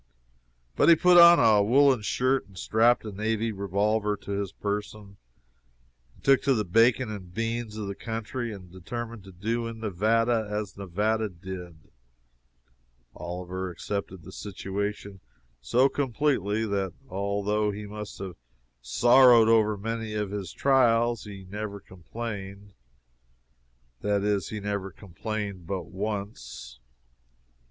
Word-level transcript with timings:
But 0.75 0.89
he 0.89 0.95
put 0.95 1.19
on 1.19 1.37
a 1.39 1.61
woollen 1.61 2.01
shirt 2.01 2.47
and 2.47 2.57
strapped 2.57 3.05
a 3.05 3.11
navy 3.11 3.51
revolver 3.51 4.17
to 4.17 4.31
his 4.31 4.51
person, 4.51 5.17
took 6.23 6.41
to 6.41 6.55
the 6.55 6.65
bacon 6.65 7.11
and 7.11 7.31
beans 7.31 7.77
of 7.77 7.85
the 7.87 7.93
country, 7.93 8.51
and 8.51 8.71
determined 8.71 9.23
to 9.25 9.31
do 9.31 9.67
in 9.67 9.79
Nevada 9.79 10.47
as 10.49 10.75
Nevada 10.75 11.29
did. 11.29 11.91
Oliver 13.13 13.69
accepted 13.69 14.23
the 14.23 14.31
situation 14.31 15.19
so 15.61 15.87
completely 15.87 16.65
that 16.65 16.93
although 17.07 17.69
he 17.69 17.85
must 17.85 18.17
have 18.17 18.37
sorrowed 18.81 19.49
over 19.49 19.77
many 19.77 20.15
of 20.15 20.31
his 20.31 20.51
trials, 20.51 21.25
he 21.25 21.43
never 21.45 21.79
complained 21.79 22.73
that 23.99 24.23
is, 24.23 24.49
he 24.49 24.59
never 24.59 24.89
complained 24.89 25.67
but 25.67 25.85
once. 25.91 26.79